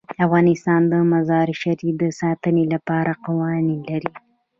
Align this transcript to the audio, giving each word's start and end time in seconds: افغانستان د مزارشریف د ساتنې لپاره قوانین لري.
افغانستان 0.25 0.81
د 0.91 0.93
مزارشریف 1.11 1.95
د 2.01 2.03
ساتنې 2.19 2.63
لپاره 2.73 3.11
قوانین 3.25 3.81
لري. 3.89 4.11